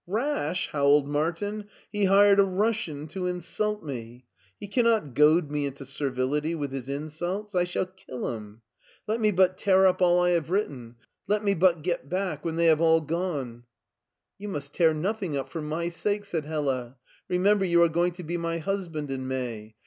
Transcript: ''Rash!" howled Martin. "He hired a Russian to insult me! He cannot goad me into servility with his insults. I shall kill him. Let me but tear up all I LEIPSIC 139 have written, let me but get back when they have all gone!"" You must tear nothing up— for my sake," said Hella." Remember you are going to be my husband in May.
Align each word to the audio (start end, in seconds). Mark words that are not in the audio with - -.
''Rash!" 0.07 0.67
howled 0.69 1.07
Martin. 1.07 1.65
"He 1.91 2.05
hired 2.05 2.39
a 2.39 2.43
Russian 2.43 3.07
to 3.09 3.27
insult 3.27 3.83
me! 3.83 4.25
He 4.59 4.65
cannot 4.65 5.13
goad 5.13 5.51
me 5.51 5.67
into 5.67 5.85
servility 5.85 6.55
with 6.55 6.71
his 6.71 6.89
insults. 6.89 7.53
I 7.53 7.65
shall 7.65 7.85
kill 7.85 8.29
him. 8.35 8.63
Let 9.05 9.19
me 9.21 9.31
but 9.31 9.59
tear 9.59 9.85
up 9.85 10.01
all 10.01 10.19
I 10.19 10.31
LEIPSIC 10.31 10.41
139 10.41 10.41
have 10.41 10.49
written, 10.89 10.95
let 11.27 11.43
me 11.43 11.53
but 11.53 11.83
get 11.83 12.09
back 12.09 12.43
when 12.43 12.55
they 12.55 12.65
have 12.65 12.81
all 12.81 13.01
gone!"" 13.01 13.65
You 14.39 14.49
must 14.49 14.73
tear 14.73 14.95
nothing 14.95 15.37
up— 15.37 15.49
for 15.51 15.61
my 15.61 15.89
sake," 15.89 16.25
said 16.25 16.45
Hella." 16.45 16.97
Remember 17.27 17.63
you 17.63 17.83
are 17.83 17.87
going 17.87 18.13
to 18.13 18.23
be 18.23 18.37
my 18.37 18.57
husband 18.57 19.11
in 19.11 19.27
May. 19.27 19.75